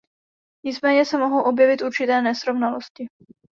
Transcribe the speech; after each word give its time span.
Nicméně 0.65 1.05
se 1.05 1.17
mohou 1.17 1.41
objevit 1.41 1.81
určité 1.81 2.21
nesrovnalosti. 2.21 3.07